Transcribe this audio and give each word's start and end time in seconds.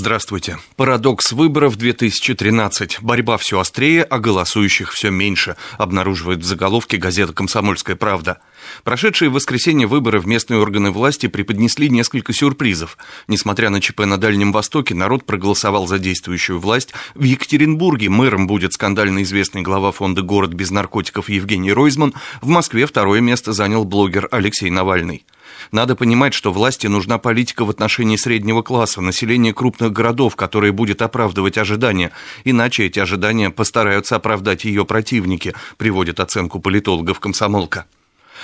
Здравствуйте. 0.00 0.56
Парадокс 0.76 1.30
выборов 1.32 1.76
2013. 1.76 3.02
Борьба 3.02 3.36
все 3.36 3.60
острее, 3.60 4.02
а 4.02 4.18
голосующих 4.18 4.92
все 4.92 5.10
меньше, 5.10 5.56
обнаруживает 5.76 6.38
в 6.38 6.44
заголовке 6.44 6.96
газета 6.96 7.34
«Комсомольская 7.34 7.96
правда». 7.96 8.38
Прошедшие 8.82 9.28
в 9.28 9.34
воскресенье 9.34 9.86
выборы 9.86 10.18
в 10.18 10.26
местные 10.26 10.58
органы 10.58 10.90
власти 10.90 11.26
преподнесли 11.26 11.90
несколько 11.90 12.32
сюрпризов. 12.32 12.96
Несмотря 13.28 13.68
на 13.68 13.82
ЧП 13.82 14.06
на 14.06 14.16
Дальнем 14.16 14.52
Востоке, 14.52 14.94
народ 14.94 15.26
проголосовал 15.26 15.86
за 15.86 15.98
действующую 15.98 16.58
власть. 16.58 16.94
В 17.14 17.24
Екатеринбурге 17.24 18.08
мэром 18.08 18.46
будет 18.46 18.72
скандально 18.72 19.22
известный 19.24 19.60
глава 19.60 19.92
фонда 19.92 20.22
«Город 20.22 20.54
без 20.54 20.70
наркотиков» 20.70 21.28
Евгений 21.28 21.74
Ройзман. 21.74 22.14
В 22.40 22.48
Москве 22.48 22.86
второе 22.86 23.20
место 23.20 23.52
занял 23.52 23.84
блогер 23.84 24.28
Алексей 24.30 24.70
Навальный. 24.70 25.26
Надо 25.72 25.94
понимать, 25.94 26.34
что 26.34 26.52
власти 26.52 26.86
нужна 26.86 27.18
политика 27.18 27.64
в 27.64 27.70
отношении 27.70 28.16
среднего 28.16 28.62
класса, 28.62 29.00
населения 29.00 29.52
крупных 29.52 29.92
городов, 29.92 30.36
которая 30.36 30.72
будет 30.72 31.02
оправдывать 31.02 31.58
ожидания. 31.58 32.10
Иначе 32.44 32.86
эти 32.86 32.98
ожидания 32.98 33.50
постараются 33.50 34.16
оправдать 34.16 34.64
ее 34.64 34.84
противники, 34.84 35.54
приводит 35.76 36.20
оценку 36.20 36.60
политологов 36.60 37.20
комсомолка. 37.20 37.86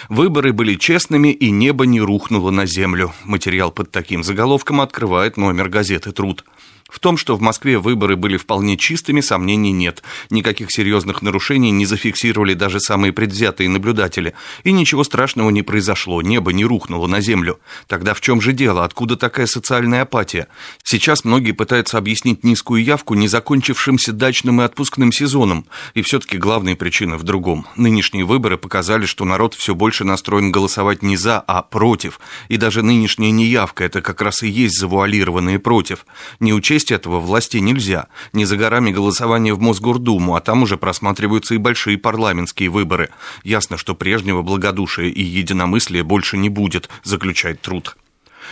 Выборы 0.08 0.52
были 0.52 0.74
честными, 0.74 1.28
и 1.28 1.50
небо 1.50 1.86
не 1.86 2.00
рухнуло 2.00 2.50
на 2.50 2.66
землю. 2.66 3.12
Материал 3.24 3.70
под 3.70 3.90
таким 3.90 4.22
заголовком 4.22 4.80
открывает 4.80 5.36
номер 5.36 5.68
газеты 5.68 6.12
«Труд». 6.12 6.44
В 6.88 7.00
том, 7.00 7.16
что 7.16 7.34
в 7.34 7.40
Москве 7.40 7.78
выборы 7.78 8.14
были 8.14 8.36
вполне 8.36 8.76
чистыми, 8.76 9.20
сомнений 9.20 9.72
нет. 9.72 10.04
Никаких 10.30 10.70
серьезных 10.70 11.20
нарушений 11.20 11.72
не 11.72 11.84
зафиксировали 11.84 12.54
даже 12.54 12.78
самые 12.78 13.12
предвзятые 13.12 13.68
наблюдатели. 13.68 14.34
И 14.62 14.70
ничего 14.70 15.02
страшного 15.02 15.50
не 15.50 15.62
произошло, 15.62 16.22
небо 16.22 16.52
не 16.52 16.64
рухнуло 16.64 17.08
на 17.08 17.20
землю. 17.20 17.58
Тогда 17.88 18.14
в 18.14 18.20
чем 18.20 18.40
же 18.40 18.52
дело? 18.52 18.84
Откуда 18.84 19.16
такая 19.16 19.46
социальная 19.46 20.02
апатия? 20.02 20.46
Сейчас 20.84 21.24
многие 21.24 21.52
пытаются 21.52 21.98
объяснить 21.98 22.44
низкую 22.44 22.84
явку 22.84 23.14
незакончившимся 23.14 24.12
дачным 24.12 24.60
и 24.60 24.64
отпускным 24.64 25.10
сезоном. 25.10 25.66
И 25.94 26.02
все-таки 26.02 26.38
главная 26.38 26.76
причина 26.76 27.16
в 27.16 27.24
другом. 27.24 27.66
Нынешние 27.74 28.24
выборы 28.24 28.58
показали, 28.58 29.06
что 29.06 29.24
народ 29.24 29.54
все 29.54 29.74
больше 29.74 30.04
настроен 30.04 30.52
голосовать 30.52 31.02
не 31.02 31.16
за, 31.16 31.40
а 31.40 31.62
против. 31.62 32.20
И 32.48 32.56
даже 32.58 32.82
нынешняя 32.82 33.32
неявка– 33.32 33.82
это 33.86 34.02
как 34.02 34.22
раз 34.22 34.44
и 34.44 34.48
есть 34.48 34.78
завуалированные 34.78 35.58
против. 35.58 36.06
Не 36.38 36.54
учесть 36.54 36.75
учесть 36.76 36.92
этого 36.92 37.20
власти 37.20 37.56
нельзя. 37.56 38.08
Не 38.34 38.44
за 38.44 38.58
горами 38.58 38.90
голосование 38.90 39.54
в 39.54 39.60
Мосгордуму, 39.60 40.36
а 40.36 40.40
там 40.42 40.62
уже 40.62 40.76
просматриваются 40.76 41.54
и 41.54 41.58
большие 41.58 41.96
парламентские 41.96 42.68
выборы. 42.68 43.08
Ясно, 43.44 43.78
что 43.78 43.94
прежнего 43.94 44.42
благодушия 44.42 45.06
и 45.06 45.22
единомыслия 45.22 46.04
больше 46.04 46.36
не 46.36 46.50
будет, 46.50 46.90
заключает 47.02 47.62
труд. 47.62 47.96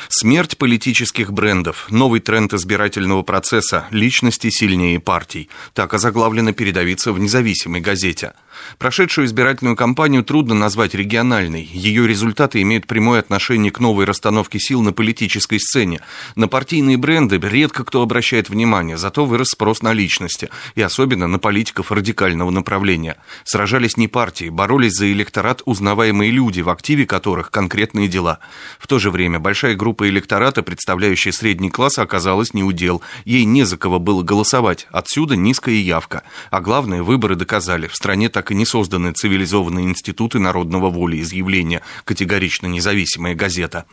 Смерть 0.08 0.56
политических 0.56 1.32
брендов, 1.32 1.86
новый 1.90 2.20
тренд 2.20 2.54
избирательного 2.54 3.22
процесса, 3.22 3.84
личности 3.90 4.48
сильнее 4.48 5.00
партий. 5.00 5.50
Так 5.74 5.92
озаглавлено 5.92 6.54
передовица 6.54 7.12
в 7.12 7.18
независимой 7.18 7.82
газете. 7.82 8.32
Прошедшую 8.78 9.26
избирательную 9.26 9.76
кампанию 9.76 10.24
трудно 10.24 10.54
назвать 10.54 10.94
региональной. 10.94 11.62
Ее 11.72 12.06
результаты 12.06 12.60
имеют 12.62 12.86
прямое 12.86 13.20
отношение 13.20 13.70
к 13.70 13.80
новой 13.80 14.04
расстановке 14.04 14.58
сил 14.58 14.82
на 14.82 14.92
политической 14.92 15.58
сцене. 15.58 16.00
На 16.34 16.48
партийные 16.48 16.96
бренды 16.96 17.38
редко 17.38 17.84
кто 17.84 18.02
обращает 18.02 18.48
внимание, 18.48 18.96
зато 18.96 19.24
вырос 19.24 19.48
спрос 19.50 19.82
на 19.82 19.92
личности, 19.92 20.50
и 20.74 20.82
особенно 20.82 21.26
на 21.26 21.38
политиков 21.38 21.92
радикального 21.92 22.50
направления. 22.50 23.16
Сражались 23.44 23.96
не 23.96 24.08
партии, 24.08 24.48
боролись 24.48 24.94
за 24.94 25.10
электорат 25.12 25.62
узнаваемые 25.64 26.30
люди, 26.30 26.60
в 26.60 26.70
активе 26.70 27.06
которых 27.06 27.50
конкретные 27.50 28.08
дела. 28.08 28.38
В 28.78 28.86
то 28.86 28.98
же 28.98 29.10
время 29.10 29.38
большая 29.38 29.74
группа 29.74 30.08
электората, 30.08 30.62
представляющая 30.62 31.32
средний 31.32 31.70
класс, 31.70 31.98
оказалась 31.98 32.54
неудел. 32.54 33.02
Ей 33.24 33.44
не 33.44 33.64
за 33.64 33.76
кого 33.76 33.98
было 33.98 34.22
голосовать. 34.22 34.86
Отсюда 34.90 35.36
низкая 35.36 35.74
явка. 35.74 36.22
А 36.50 36.60
главное, 36.60 37.02
выборы 37.02 37.36
доказали. 37.36 37.86
В 37.86 37.94
стране 37.94 38.28
так 38.28 38.43
и 38.50 38.54
не 38.54 38.66
созданы 38.66 39.12
цивилизованные 39.12 39.86
институты 39.86 40.38
народного 40.38 40.90
волеизъявления, 40.90 41.82
категорично 42.04 42.66
независимая 42.66 43.34
газета. 43.34 43.84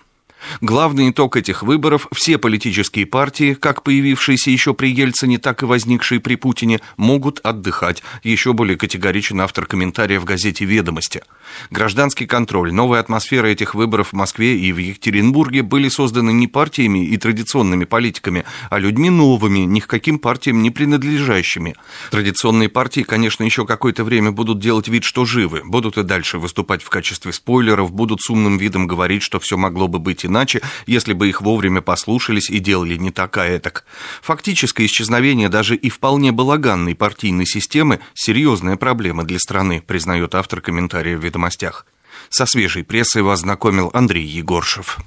Главный 0.59 1.09
итог 1.09 1.37
этих 1.37 1.63
выборов– 1.63 2.07
все 2.13 2.37
политические 2.37 3.05
партии, 3.05 3.53
как 3.53 3.83
появившиеся 3.83 4.51
еще 4.51 4.73
при 4.73 4.91
Ельцине, 4.91 5.37
так 5.37 5.63
и 5.63 5.65
возникшие 5.65 6.19
при 6.19 6.35
Путине, 6.35 6.81
могут 6.97 7.39
отдыхать. 7.39 8.03
Еще 8.23 8.53
более 8.53 8.77
категоричен 8.77 9.41
автор 9.41 9.65
комментария 9.65 10.19
в 10.19 10.25
газете 10.25 10.65
«Ведомости». 10.65 11.23
Гражданский 11.69 12.25
контроль, 12.25 12.73
новая 12.73 12.99
атмосфера 12.99 13.47
этих 13.47 13.75
выборов 13.75 14.09
в 14.09 14.13
Москве 14.13 14.57
и 14.57 14.71
в 14.71 14.77
Екатеринбурге 14.77 15.63
были 15.63 15.89
созданы 15.89 16.31
не 16.31 16.47
партиями 16.47 17.05
и 17.05 17.17
традиционными 17.17 17.85
политиками, 17.85 18.45
а 18.69 18.79
людьми 18.79 19.09
новыми, 19.09 19.59
ни 19.59 19.79
к 19.79 19.87
каким 19.87 20.17
партиям 20.19 20.61
не 20.61 20.69
принадлежащими. 20.69 21.75
Традиционные 22.09 22.69
партии, 22.69 23.01
конечно, 23.01 23.43
еще 23.43 23.65
какое-то 23.65 24.03
время 24.03 24.31
будут 24.31 24.59
делать 24.59 24.87
вид, 24.87 25.03
что 25.03 25.25
живы, 25.25 25.61
будут 25.65 25.97
и 25.97 26.03
дальше 26.03 26.39
выступать 26.39 26.83
в 26.83 26.89
качестве 26.89 27.33
спойлеров, 27.33 27.91
будут 27.91 28.21
с 28.21 28.29
умным 28.29 28.57
видом 28.57 28.87
говорить, 28.87 29.23
что 29.23 29.39
все 29.39 29.57
могло 29.57 29.87
бы 29.87 29.99
быть 29.99 30.25
иначе, 30.31 30.61
если 30.87 31.13
бы 31.13 31.29
их 31.29 31.41
вовремя 31.41 31.81
послушались 31.81 32.49
и 32.49 32.57
делали 32.59 32.95
не 32.95 33.11
так, 33.11 33.37
а 33.37 33.45
этак. 33.45 33.85
Фактическое 34.23 34.87
исчезновение 34.87 35.49
даже 35.49 35.75
и 35.75 35.89
вполне 35.89 36.31
балаганной 36.31 36.95
партийной 36.95 37.45
системы– 37.45 37.99
серьезная 38.15 38.77
проблема 38.77 39.23
для 39.23 39.37
страны, 39.37 39.83
признает 39.85 40.33
автор 40.33 40.61
комментария 40.61 41.17
в 41.17 41.23
«Ведомостях». 41.23 41.85
Со 42.29 42.45
свежей 42.45 42.83
прессой 42.83 43.23
вас 43.23 43.41
знакомил 43.41 43.91
Андрей 43.93 44.25
Егоршев. 44.25 44.99